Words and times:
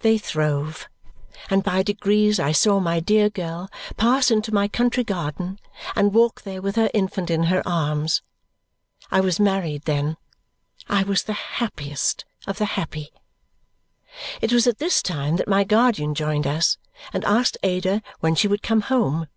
They 0.00 0.18
throve, 0.18 0.90
and 1.48 1.64
by 1.64 1.82
degrees 1.82 2.38
I 2.38 2.52
saw 2.52 2.80
my 2.80 3.00
dear 3.00 3.30
girl 3.30 3.70
pass 3.96 4.30
into 4.30 4.52
my 4.52 4.68
country 4.68 5.04
garden 5.04 5.58
and 5.96 6.12
walk 6.12 6.42
there 6.42 6.60
with 6.60 6.76
her 6.76 6.90
infant 6.92 7.30
in 7.30 7.44
her 7.44 7.66
arms. 7.66 8.20
I 9.10 9.20
was 9.20 9.40
married 9.40 9.84
then. 9.86 10.18
I 10.86 11.02
was 11.02 11.22
the 11.22 11.32
happiest 11.32 12.26
of 12.46 12.58
the 12.58 12.66
happy. 12.76 13.10
It 14.42 14.52
was 14.52 14.66
at 14.66 14.76
this 14.80 15.02
time 15.02 15.36
that 15.36 15.48
my 15.48 15.64
guardian 15.64 16.14
joined 16.14 16.46
us 16.46 16.76
and 17.14 17.24
asked 17.24 17.56
Ada 17.62 18.02
when 18.20 18.34
she 18.34 18.48
would 18.48 18.62
come 18.62 18.82
home. 18.82 19.28